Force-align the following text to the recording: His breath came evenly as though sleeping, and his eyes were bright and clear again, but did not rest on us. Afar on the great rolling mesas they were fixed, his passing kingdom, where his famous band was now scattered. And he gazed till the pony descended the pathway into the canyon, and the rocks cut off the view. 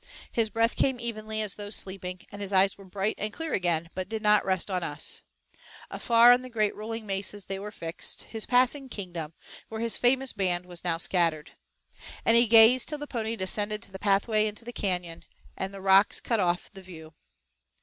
His 0.31 0.49
breath 0.49 0.75
came 0.75 0.99
evenly 0.99 1.43
as 1.43 1.53
though 1.53 1.69
sleeping, 1.69 2.21
and 2.31 2.41
his 2.41 2.51
eyes 2.51 2.75
were 2.75 2.85
bright 2.85 3.13
and 3.19 3.31
clear 3.31 3.53
again, 3.53 3.87
but 3.93 4.09
did 4.09 4.23
not 4.23 4.43
rest 4.43 4.71
on 4.71 4.81
us. 4.81 5.21
Afar 5.91 6.33
on 6.33 6.41
the 6.41 6.49
great 6.49 6.73
rolling 6.75 7.05
mesas 7.05 7.45
they 7.45 7.59
were 7.59 7.69
fixed, 7.69 8.23
his 8.23 8.47
passing 8.47 8.89
kingdom, 8.89 9.33
where 9.69 9.79
his 9.79 9.97
famous 9.97 10.33
band 10.33 10.65
was 10.65 10.83
now 10.83 10.97
scattered. 10.97 11.51
And 12.25 12.35
he 12.35 12.47
gazed 12.47 12.89
till 12.89 12.97
the 12.97 13.05
pony 13.05 13.35
descended 13.35 13.83
the 13.83 13.99
pathway 13.99 14.47
into 14.47 14.65
the 14.65 14.73
canyon, 14.73 15.23
and 15.55 15.71
the 15.71 15.81
rocks 15.81 16.19
cut 16.19 16.39
off 16.39 16.71
the 16.73 16.81
view. 16.81 17.13